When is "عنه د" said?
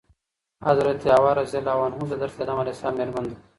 1.85-2.05